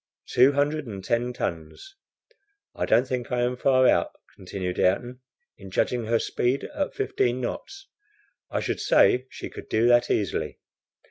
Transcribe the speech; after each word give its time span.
"Two 0.29 0.53
hundred 0.53 0.87
and 0.87 1.03
ten 1.03 1.31
tons." 1.31 1.95
"I 2.73 2.87
don't 2.87 3.07
think 3.07 3.31
I 3.31 3.41
am 3.41 3.55
far 3.55 3.87
out," 3.87 4.11
continued 4.35 4.79
Ayrton, 4.79 5.19
"in 5.59 5.69
judging 5.69 6.05
her 6.05 6.17
speed 6.17 6.63
at 6.75 6.95
fifteen 6.95 7.39
knots. 7.39 7.87
I 8.49 8.61
should 8.61 8.79
say 8.79 9.27
she 9.29 9.47
could 9.47 9.69
do 9.69 9.87
that 9.89 10.09
easily." 10.09 10.57